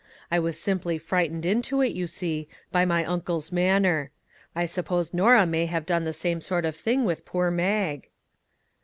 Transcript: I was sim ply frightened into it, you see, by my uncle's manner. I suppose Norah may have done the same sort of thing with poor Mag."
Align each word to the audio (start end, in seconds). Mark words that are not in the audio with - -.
I 0.31 0.39
was 0.39 0.59
sim 0.59 0.79
ply 0.79 0.97
frightened 0.97 1.45
into 1.45 1.81
it, 1.83 1.91
you 1.91 2.07
see, 2.07 2.47
by 2.71 2.85
my 2.85 3.05
uncle's 3.05 3.51
manner. 3.51 4.09
I 4.55 4.65
suppose 4.65 5.13
Norah 5.13 5.45
may 5.45 5.67
have 5.67 5.85
done 5.85 6.05
the 6.05 6.11
same 6.11 6.41
sort 6.41 6.65
of 6.65 6.75
thing 6.75 7.05
with 7.05 7.23
poor 7.23 7.51
Mag." 7.51 8.09